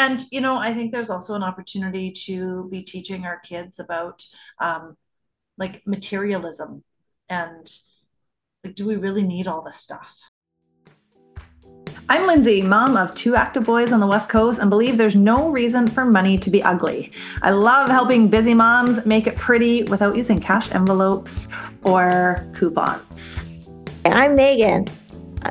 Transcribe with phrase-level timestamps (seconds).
[0.00, 4.22] and you know, I think there's also an opportunity to be teaching our kids about
[4.58, 4.96] um,
[5.58, 6.82] like materialism
[7.28, 7.70] and
[8.64, 10.08] like, do we really need all this stuff?
[12.08, 15.50] I'm Lindsay, mom of two active boys on the West Coast, and believe there's no
[15.50, 17.12] reason for money to be ugly.
[17.42, 21.48] I love helping busy moms make it pretty without using cash envelopes
[21.84, 23.68] or coupons.
[24.06, 24.86] I'm Megan.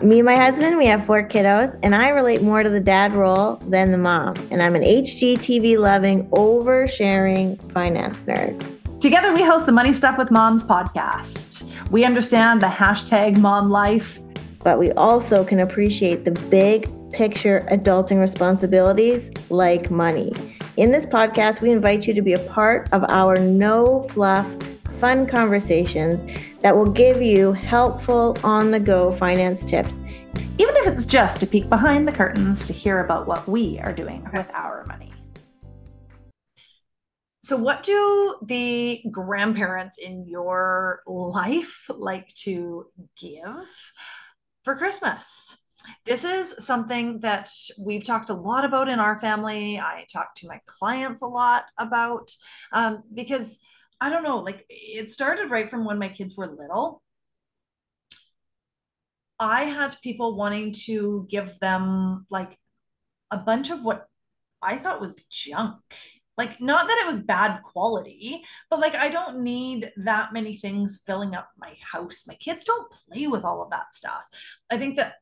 [0.01, 3.13] Me and my husband, we have four kiddos, and I relate more to the dad
[3.13, 4.35] role than the mom.
[4.51, 8.99] And I'm an HGTV loving, oversharing finance nerd.
[8.99, 11.69] Together, we host the Money Stuff with Moms podcast.
[11.89, 14.19] We understand the hashtag mom life
[14.63, 20.31] but we also can appreciate the big picture adulting responsibilities like money.
[20.77, 24.47] In this podcast, we invite you to be a part of our no fluff,
[24.99, 26.23] fun conversations
[26.61, 30.01] that will give you helpful on the go finance tips.
[30.57, 33.93] Even if it's just to peek behind the curtains to hear about what we are
[33.93, 35.11] doing with our money.
[37.41, 42.85] So, what do the grandparents in your life like to
[43.19, 43.67] give?
[44.69, 45.57] for Christmas.
[46.05, 47.49] This is something that
[47.83, 49.79] we've talked a lot about in our family.
[49.79, 52.31] I talk to my clients a lot about
[52.71, 53.57] um, because
[54.01, 57.01] I don't know, like it started right from when my kids were little.
[59.39, 62.57] I had people wanting to give them like
[63.31, 64.07] a bunch of what
[64.61, 65.77] I thought was junk
[66.39, 71.03] like, not that it was bad quality, but like, I don't need that many things
[71.05, 72.23] filling up my house.
[72.25, 74.21] My kids don't play with all of that stuff.
[74.71, 75.15] I think that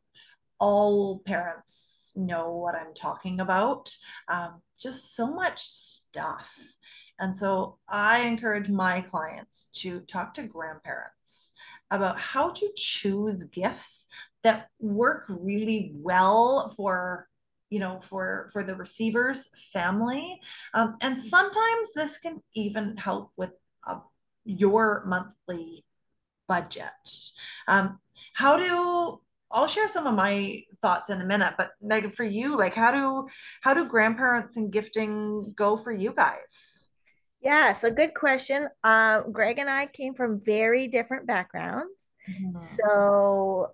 [0.60, 3.90] all parents know what I'm talking about.
[4.28, 6.48] Um, just so much stuff.
[7.20, 11.52] And so I encourage my clients to talk to grandparents
[11.90, 14.06] about how to choose gifts
[14.44, 17.28] that work really well for
[17.70, 20.40] you know for for the receiver's family.
[20.74, 23.52] Um, and sometimes this can even help with
[23.86, 24.00] uh,
[24.46, 25.86] your monthly
[26.48, 26.92] budget.
[27.68, 28.00] Um,
[28.34, 29.20] how do
[29.52, 32.92] i'll share some of my thoughts in a minute but megan for you like how
[32.92, 33.28] do
[33.62, 36.77] how do grandparents and gifting go for you guys
[37.42, 42.58] yeah so good question uh, greg and i came from very different backgrounds mm-hmm.
[42.58, 43.72] so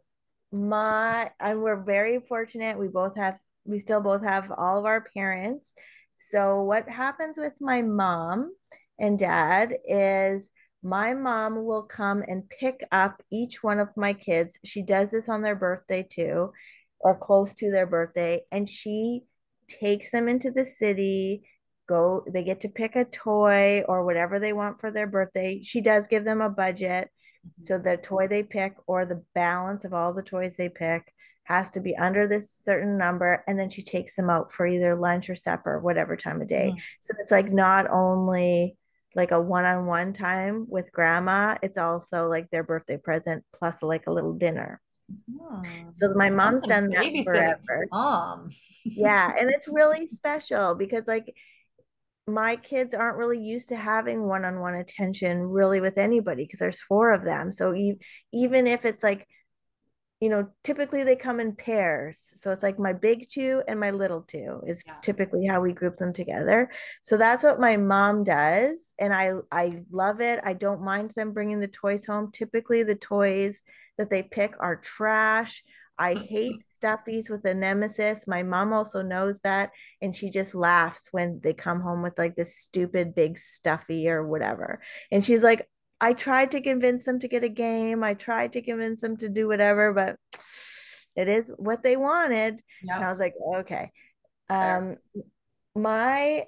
[0.52, 5.02] my and we're very fortunate we both have we still both have all of our
[5.14, 5.74] parents.
[6.16, 8.54] So, what happens with my mom
[9.00, 10.50] and dad is
[10.84, 14.60] my mom will come and pick up each one of my kids.
[14.66, 16.52] She does this on their birthday too,
[17.00, 19.22] or close to their birthday, and she
[19.68, 21.44] takes them into the city.
[21.94, 25.62] Go, they get to pick a toy or whatever they want for their birthday.
[25.62, 27.10] She does give them a budget.
[27.64, 31.72] So, the toy they pick or the balance of all the toys they pick has
[31.72, 35.30] to be under this certain number and then she takes them out for either lunch
[35.30, 36.82] or supper whatever time of day mm.
[37.00, 38.78] so it's like not only
[39.16, 44.12] like a one-on-one time with grandma it's also like their birthday present plus like a
[44.12, 44.82] little dinner
[45.92, 48.50] so my mom's done that forever mom
[48.86, 51.36] yeah and it's really special because like
[52.28, 57.12] my kids aren't really used to having one-on-one attention really with anybody because there's four
[57.12, 58.00] of them so e-
[58.32, 59.28] even if it's like
[60.24, 62.30] you know, typically they come in pairs.
[62.34, 64.94] So it's like my big two and my little two is yeah.
[65.02, 66.72] typically how we group them together.
[67.02, 68.94] So that's what my mom does.
[68.98, 70.40] And I, I love it.
[70.46, 72.32] I don't mind them bringing the toys home.
[72.32, 73.64] Typically the toys
[73.98, 75.62] that they pick are trash.
[75.98, 78.28] I hate stuffies with a nemesis.
[78.28, 79.72] My mom also knows that.
[80.02, 84.26] And she just laughs when they come home with like this stupid big stuffy or
[84.28, 84.82] whatever.
[85.12, 85.68] And she's like,
[86.02, 88.04] I tried to convince them to get a game.
[88.04, 90.18] I tried to convince them to do whatever, but
[91.16, 92.60] it is what they wanted.
[92.84, 92.96] Yep.
[92.96, 93.92] And I was like, okay.
[94.50, 94.98] Um,
[95.76, 96.44] my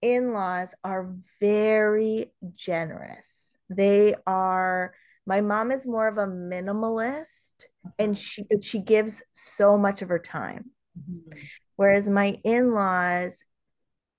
[0.00, 3.54] in-laws are very generous.
[3.68, 4.94] They are
[5.28, 7.66] my mom is more of a minimalist
[7.98, 10.70] and she she gives so much of her time.
[10.98, 11.38] Mm-hmm.
[11.76, 13.44] Whereas my in-laws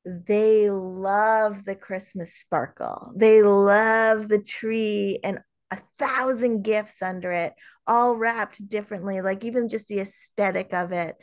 [0.06, 3.12] they love the Christmas sparkle.
[3.16, 5.40] They love the tree and
[5.72, 7.54] a thousand gifts under it,
[7.88, 11.16] all wrapped differently, like even just the aesthetic of it.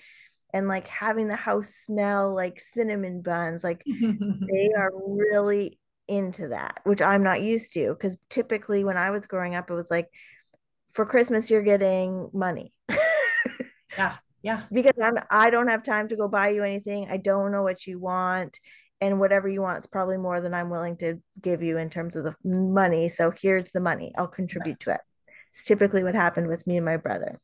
[0.53, 6.81] And like having the house smell like cinnamon buns, like they are really into that,
[6.85, 7.89] which I'm not used to.
[7.89, 10.09] Because typically when I was growing up, it was like,
[10.93, 12.73] for Christmas, you're getting money.
[13.99, 14.17] yeah
[14.47, 17.65] yeah because i'm i don't have time to go buy you anything i don't know
[17.65, 18.61] what you want
[19.01, 22.15] and whatever you want is probably more than i'm willing to give you in terms
[22.15, 24.81] of the money so here's the money i'll contribute right.
[24.81, 25.01] to it
[25.53, 27.41] it's typically what happened with me and my brother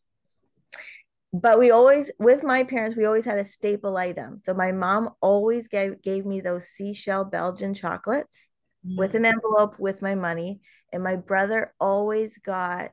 [1.33, 5.11] but we always with my parents we always had a staple item so my mom
[5.21, 8.49] always gave, gave me those seashell belgian chocolates
[8.87, 8.97] mm.
[8.97, 10.61] with an envelope with my money
[10.93, 12.91] and my brother always got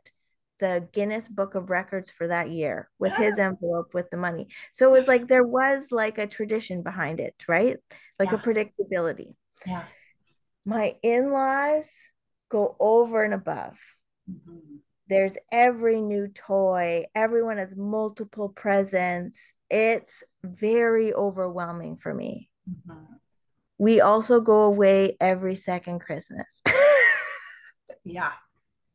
[0.59, 4.87] the guinness book of records for that year with his envelope with the money so
[4.87, 7.77] it was like there was like a tradition behind it right
[8.17, 8.37] like yeah.
[8.37, 9.83] a predictability yeah
[10.65, 11.85] my in-laws
[12.49, 13.79] go over and above
[14.29, 14.77] mm-hmm
[15.09, 19.53] there's every new toy, everyone has multiple presents.
[19.69, 22.49] It's very overwhelming for me.
[22.69, 23.15] Mm-hmm.
[23.79, 26.61] We also go away every second Christmas.
[28.03, 28.33] yeah.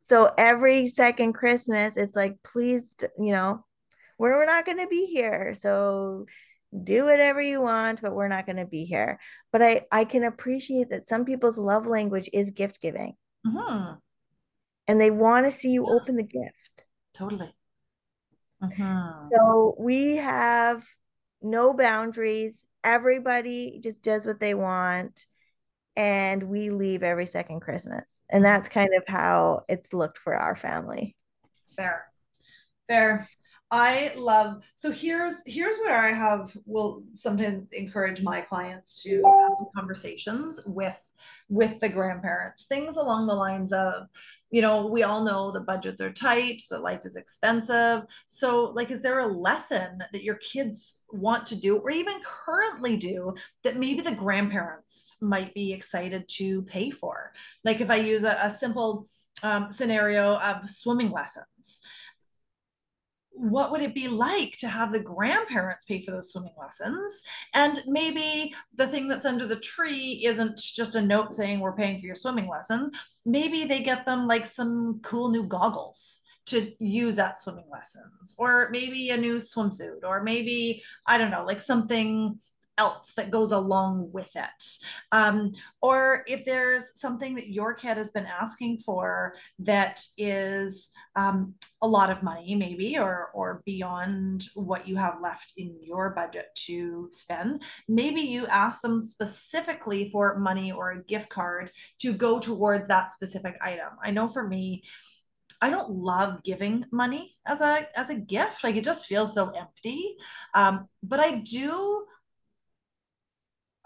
[0.05, 3.65] So every second Christmas, it's like, please, you know,
[4.19, 5.57] we're, we're not going to be here.
[5.59, 6.27] So
[6.83, 9.19] do whatever you want, but we're not going to be here.
[9.51, 13.15] But I, I can appreciate that some people's love language is gift giving.
[13.45, 13.95] Mm-hmm
[14.87, 15.95] and they want to see you yeah.
[15.95, 16.85] open the gift.
[17.17, 17.55] Totally.
[18.63, 19.29] Uh-huh.
[19.35, 20.85] So we have
[21.43, 22.55] no boundaries.
[22.85, 25.27] Everybody just does what they want.
[25.97, 28.23] And we leave every second Christmas.
[28.29, 31.17] And that's kind of how it's looked for our family.
[31.77, 32.07] Fair.
[32.89, 33.27] Fair.
[33.71, 39.57] I love so here's here's where I have will sometimes encourage my clients to have
[39.59, 40.97] some conversations with
[41.49, 44.07] with the grandparents things along the lines of
[44.55, 48.03] you know we all know the budgets are tight that life is expensive.
[48.27, 52.97] So like is there a lesson that your kids want to do or even currently
[52.97, 53.35] do
[53.65, 57.33] that maybe the grandparents might be excited to pay for?
[57.65, 59.09] Like if i use a, a simple
[59.43, 61.81] um, scenario of swimming lessons
[63.35, 67.21] what would it be like to have the grandparents pay for those swimming lessons?
[67.53, 72.01] And maybe the thing that's under the tree isn't just a note saying we're paying
[72.01, 72.93] for your swimming lesson.
[73.27, 78.69] Maybe they get them like some cool new goggles to use at swimming lessons, or
[78.71, 82.39] maybe a new swimsuit, or maybe, I don't know, like something
[82.79, 84.65] else that goes along with it.
[85.13, 91.55] Um, or if there's something that your kid has been asking for that is um,
[91.83, 96.47] a lot of money, maybe, or, or beyond what you have left in your budget
[96.67, 102.41] to spend, maybe you ask them specifically for money or a gift card to go
[102.41, 103.91] towards that specific item.
[104.03, 104.83] I know for me,
[105.61, 108.63] I don't love giving money as a as a gift.
[108.63, 110.17] Like it just feels so empty.
[110.55, 112.05] Um, but I do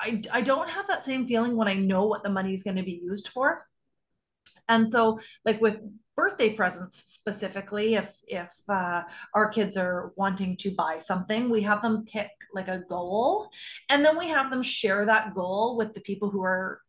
[0.00, 2.76] I, I don't have that same feeling when I know what the money is going
[2.76, 3.66] to be used for.
[4.68, 5.80] And so, like with
[6.16, 9.02] birthday presents specifically, if if uh,
[9.34, 13.48] our kids are wanting to buy something, we have them pick like a goal,
[13.88, 16.80] and then we have them share that goal with the people who are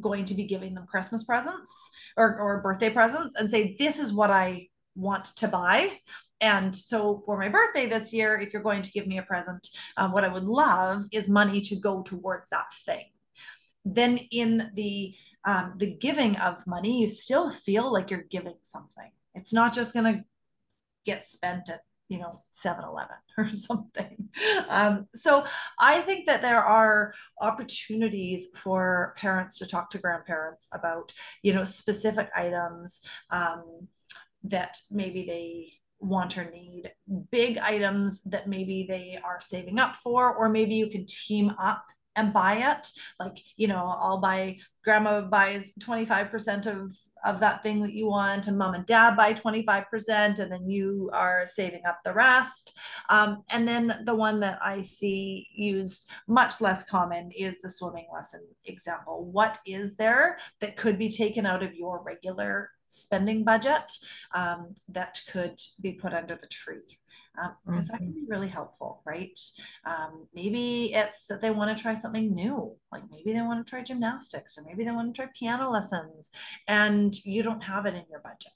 [0.00, 1.70] going to be giving them Christmas presents
[2.16, 5.98] or, or birthday presents, and say, "This is what I want to buy.
[6.40, 9.66] And so for my birthday this year, if you're going to give me a present,
[9.96, 13.06] um, what I would love is money to go towards that thing.
[13.84, 15.14] Then in the
[15.46, 19.10] um, the giving of money, you still feel like you're giving something.
[19.34, 20.24] It's not just going to
[21.04, 24.28] get spent at you know 7-eleven or something
[24.68, 25.44] um, so
[25.78, 31.12] i think that there are opportunities for parents to talk to grandparents about
[31.42, 33.00] you know specific items
[33.30, 33.88] um,
[34.44, 36.90] that maybe they want or need,
[37.30, 41.84] big items that maybe they are saving up for, or maybe you can team up
[42.16, 42.88] and buy it.
[43.18, 48.46] Like, you know, I'll buy, grandma buys 25% of, of that thing that you want,
[48.46, 52.76] and mom and dad buy 25%, and then you are saving up the rest.
[53.08, 58.06] Um, and then the one that I see used much less common is the swimming
[58.12, 59.24] lesson example.
[59.24, 63.92] What is there that could be taken out of your regular spending budget
[64.34, 66.98] um, that could be put under the tree
[67.34, 67.86] because um, mm-hmm.
[67.90, 69.38] that can be really helpful, right?
[69.84, 73.68] Um, maybe it's that they want to try something new, like maybe they want to
[73.68, 76.30] try gymnastics or maybe they want to try piano lessons
[76.68, 78.52] and you don't have it in your budget.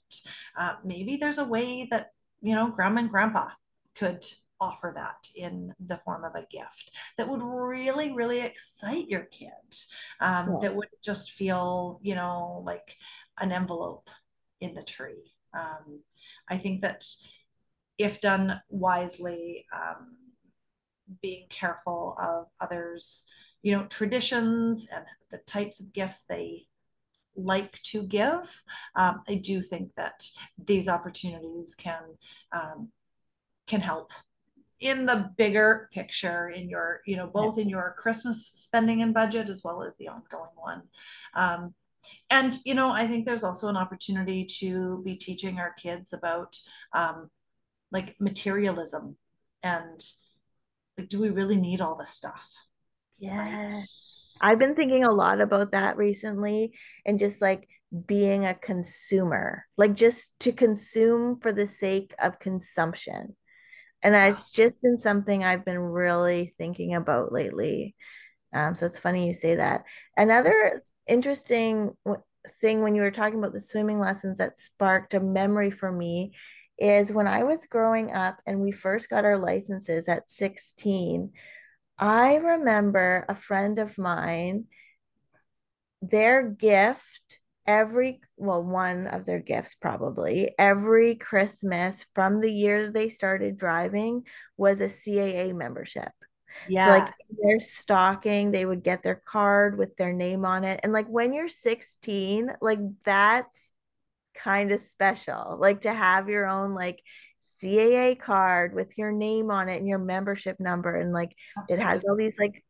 [0.57, 3.49] Uh, maybe there's a way that, you know, grandma and grandpa
[3.97, 4.25] could
[4.61, 9.49] offer that in the form of a gift that would really really excite your kid
[10.19, 10.55] um, yeah.
[10.61, 12.97] that would just feel you know like
[13.39, 14.09] an envelope
[14.59, 15.33] in the tree.
[15.53, 16.01] Um,
[16.47, 17.05] I think that
[17.97, 20.15] if done wisely, um,
[21.21, 23.25] being careful of others,
[23.61, 26.67] you know, traditions and the types of gifts they
[27.35, 28.61] like to give,
[28.95, 30.23] um, I do think that
[30.63, 32.01] these opportunities can
[32.51, 32.89] um,
[33.67, 34.11] can help
[34.79, 39.49] in the bigger picture in your you know both in your christmas spending and budget
[39.49, 40.81] as well as the ongoing one
[41.35, 41.73] um,
[42.29, 46.55] and you know i think there's also an opportunity to be teaching our kids about
[46.93, 47.29] um,
[47.91, 49.17] like materialism
[49.63, 50.03] and
[50.97, 52.41] like do we really need all this stuff?
[53.17, 53.83] Yeah right?
[54.41, 56.73] i've been thinking a lot about that recently
[57.05, 57.67] and just like
[58.05, 63.35] being a consumer like just to consume for the sake of consumption.
[64.01, 67.95] And it's just been something i've been really thinking about lately.
[68.53, 69.83] Um, so it's funny you say that.
[70.17, 71.91] Another interesting
[72.61, 76.33] thing when you were talking about the swimming lessons that sparked a memory for me
[76.77, 81.31] is when I was growing up and we first got our licenses at 16,
[81.97, 84.65] I remember a friend of mine,
[86.01, 93.09] their gift every, well, one of their gifts probably every Christmas from the year they
[93.09, 94.23] started driving
[94.57, 96.11] was a CAA membership.
[96.67, 96.85] Yeah.
[96.85, 97.13] So like
[97.43, 100.79] their stocking, they would get their card with their name on it.
[100.83, 103.71] And like when you're 16, like that's
[104.35, 105.57] kind of special.
[105.59, 107.01] Like to have your own like
[107.61, 110.95] CAA card with your name on it and your membership number.
[110.95, 111.83] And like Absolutely.
[111.83, 112.63] it has all these like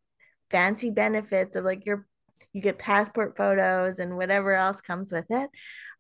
[0.50, 2.08] fancy benefits of like your
[2.54, 5.50] you get passport photos and whatever else comes with it.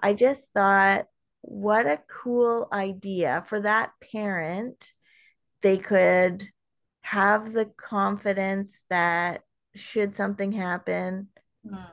[0.02, 1.06] I just thought,
[1.42, 4.94] what a cool idea for that parent.
[5.62, 6.48] They could
[7.10, 9.42] have the confidence that
[9.74, 11.28] should something happen,
[11.66, 11.86] mm.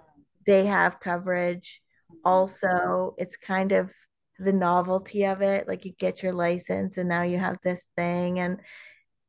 [0.47, 1.81] they have coverage.
[2.23, 3.91] Also, it's kind of
[4.39, 5.67] the novelty of it.
[5.67, 8.61] Like you get your license and now you have this thing and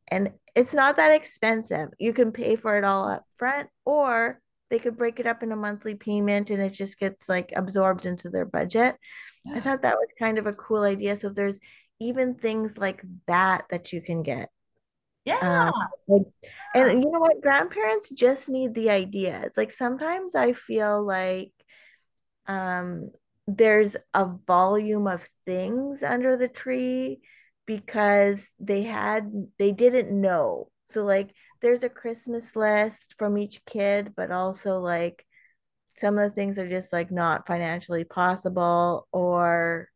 [0.09, 1.89] and it's not that expensive.
[1.99, 5.53] You can pay for it all up front or they could break it up in
[5.53, 8.97] a monthly payment and it just gets like absorbed into their budget.
[9.45, 9.55] Yeah.
[9.55, 11.15] I thought that was kind of a cool idea.
[11.15, 11.59] So if there's
[12.01, 14.49] even things like that that you can get
[15.27, 15.71] yeah.
[16.07, 16.25] Um,
[16.73, 17.41] and you know what?
[17.41, 19.53] Grandparents just need the ideas.
[19.57, 21.51] Like sometimes I feel like
[22.47, 23.11] um,
[23.45, 27.19] there's a volume of things under the tree
[27.65, 29.29] because they had,
[29.59, 30.69] they didn't know.
[30.87, 35.25] So, like, there's a Christmas list from each kid, but also like
[35.97, 39.89] some of the things are just like not financially possible or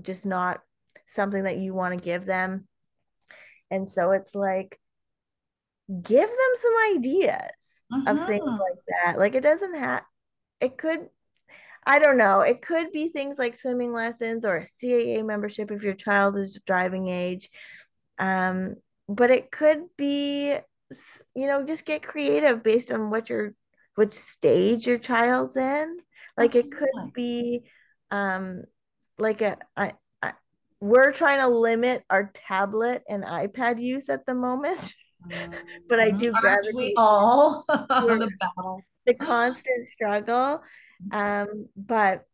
[0.00, 0.60] just not
[1.06, 2.66] something that you want to give them
[3.70, 4.78] and so it's like,
[6.02, 8.10] give them some ideas uh-huh.
[8.10, 8.60] of things mm-hmm.
[8.60, 9.18] like that.
[9.18, 10.02] Like it doesn't have,
[10.60, 11.08] it could,
[11.86, 15.82] I don't know, it could be things like swimming lessons or a CAA membership if
[15.82, 17.48] your child is driving age.
[18.18, 18.74] Um,
[19.08, 20.54] but it could be,
[21.34, 23.54] you know, just get creative based on what your,
[23.94, 25.96] which stage your child's in.
[26.36, 26.70] Like Absolutely.
[26.70, 27.64] it could be,
[28.10, 28.64] um,
[29.18, 29.92] like a, a
[30.80, 34.94] we're trying to limit our tablet and iPad use at the moment.
[35.88, 38.82] but I do gravitate we all the battle.
[39.06, 40.62] The constant struggle.
[41.12, 42.24] Um, but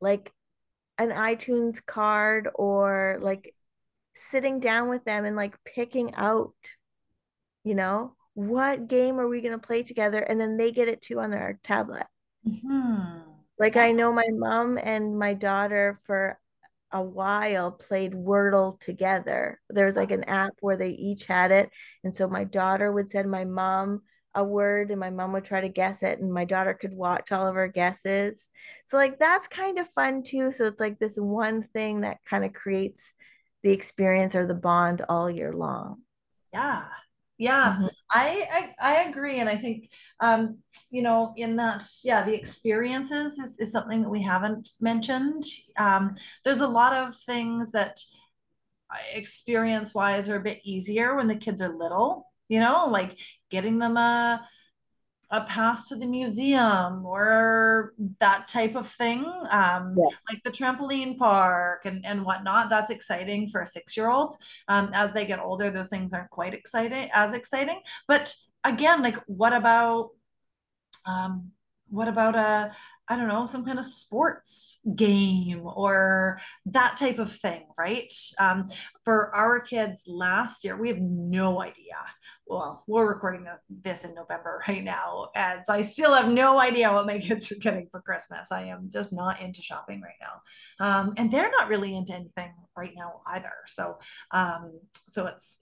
[0.00, 0.32] like
[0.98, 3.54] an iTunes card or like
[4.14, 6.54] sitting down with them and like picking out,
[7.64, 10.20] you know, what game are we going to play together?
[10.20, 12.06] And then they get it too on their tablet.
[12.46, 13.20] Mm-hmm.
[13.58, 16.38] Like I know my mom and my daughter for
[16.92, 19.60] a while played Wordle together.
[19.68, 20.14] There was like ah.
[20.14, 21.70] an app where they each had it.
[22.04, 24.02] And so my daughter would send my mom
[24.34, 27.32] a word and my mom would try to guess it and my daughter could watch
[27.32, 28.46] all of her guesses.
[28.84, 30.52] So like that's kind of fun too.
[30.52, 33.14] So it's like this one thing that kind of creates
[33.62, 36.02] the experience or the bond all year long.
[36.52, 36.84] Yeah.
[37.38, 37.86] Yeah, mm-hmm.
[38.10, 39.90] I, I, I agree, and I think
[40.20, 40.58] um,
[40.90, 45.44] you know in that yeah the experiences is, is something that we haven't mentioned.
[45.78, 48.00] Um, there's a lot of things that
[49.12, 52.26] experience wise are a bit easier when the kids are little.
[52.48, 53.16] You know, like
[53.50, 54.46] getting them a
[55.30, 60.16] a pass to the museum or that type of thing um, yeah.
[60.28, 64.36] like the trampoline park and, and whatnot that's exciting for a six year old
[64.68, 69.16] um, as they get older those things aren't quite exciting as exciting but again like
[69.26, 70.10] what about
[71.06, 71.50] um,
[71.90, 72.72] what about a
[73.10, 78.12] I don't know, some kind of sports game or that type of thing, right?
[78.38, 78.68] Um,
[79.02, 81.96] for our kids last year, we have no idea.
[82.48, 83.46] Well, we're recording
[83.84, 87.52] this, in November right now, and so I still have no idea what my kids
[87.52, 88.50] are getting for Christmas.
[88.50, 92.50] I am just not into shopping right now, um, and they're not really into anything
[92.74, 93.52] right now either.
[93.66, 93.98] So,
[94.30, 95.58] um, so it's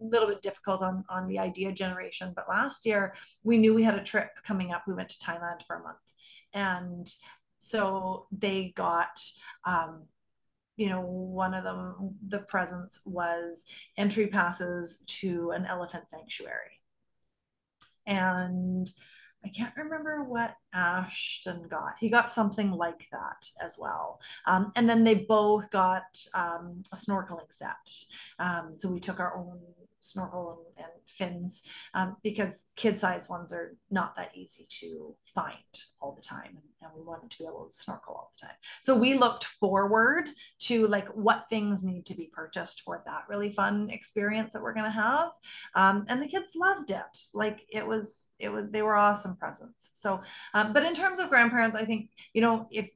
[0.00, 3.14] a little bit difficult on on the idea generation but last year
[3.44, 5.96] we knew we had a trip coming up we went to thailand for a month
[6.54, 7.08] and
[7.60, 9.22] so they got
[9.64, 10.02] um,
[10.82, 13.64] you know one of them the presents was
[13.96, 16.80] entry passes to an elephant sanctuary
[18.06, 18.90] and
[19.44, 21.94] I can't remember what Ashton got.
[21.98, 24.20] He got something like that as well.
[24.46, 27.92] Um, and then they both got um, a snorkeling set.
[28.38, 29.58] Um, so we took our own
[30.02, 31.62] snorkel and, and fins
[31.94, 35.54] um, because kid size ones are not that easy to find
[36.00, 38.56] all the time and, and, we wanted to be able to snorkel all the time.
[38.80, 40.28] So we looked forward
[40.60, 44.74] to like what things need to be purchased for that really fun experience that we're
[44.74, 45.30] going to have.
[45.74, 47.18] Um, and the kids loved it.
[47.34, 49.90] Like it was it was they were awesome presents.
[49.92, 50.20] So
[50.54, 52.88] um, but in terms of grandparents i think you know if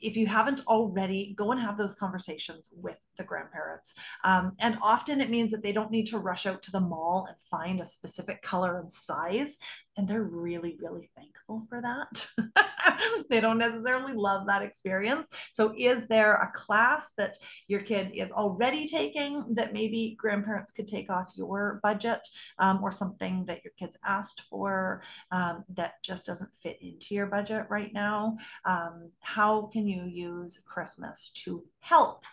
[0.00, 3.94] if you haven't already, go and have those conversations with the grandparents.
[4.24, 7.26] Um, and often it means that they don't need to rush out to the mall
[7.28, 9.56] and find a specific color and size.
[9.96, 12.28] And they're really, really thankful for that.
[13.30, 15.28] they don't necessarily love that experience.
[15.52, 20.88] So, is there a class that your kid is already taking that maybe grandparents could
[20.88, 22.26] take off your budget
[22.58, 27.26] um, or something that your kids asked for um, that just doesn't fit into your
[27.26, 28.36] budget right now?
[28.64, 32.24] Um, how can you use Christmas to help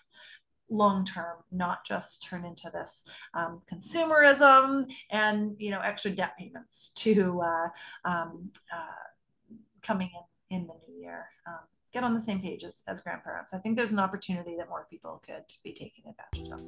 [0.70, 6.92] long term, not just turn into this um, consumerism and you know extra debt payments
[6.96, 7.68] to uh,
[8.04, 9.06] um, uh,
[9.82, 11.28] coming in in the new year.
[11.48, 11.60] Um,
[11.94, 13.54] get on the same page as, as grandparents.
[13.54, 16.64] I think there's an opportunity that more people could be taking advantage of.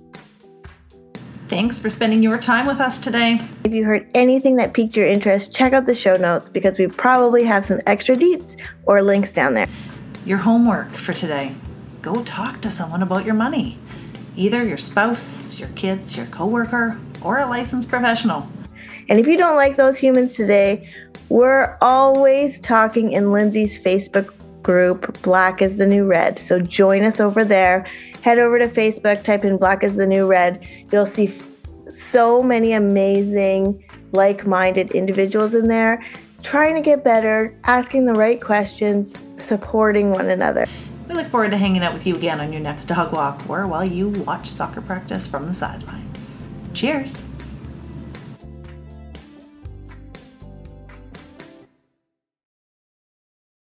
[1.49, 3.39] Thanks for spending your time with us today.
[3.63, 6.87] If you heard anything that piqued your interest, check out the show notes because we
[6.87, 9.67] probably have some extra deets or links down there.
[10.25, 11.55] Your homework for today
[12.01, 13.77] go talk to someone about your money
[14.37, 18.47] either your spouse, your kids, your coworker, or a licensed professional.
[19.09, 20.89] And if you don't like those humans today,
[21.29, 24.33] we're always talking in Lindsay's Facebook
[24.63, 26.39] group, Black is the New Red.
[26.39, 27.87] So join us over there.
[28.21, 30.67] Head over to Facebook, type in Black is the New Red.
[30.91, 31.33] You'll see
[31.89, 36.03] so many amazing, like minded individuals in there
[36.43, 40.65] trying to get better, asking the right questions, supporting one another.
[41.07, 43.67] We look forward to hanging out with you again on your next dog walk or
[43.67, 46.17] while you watch soccer practice from the sidelines.
[46.73, 47.25] Cheers!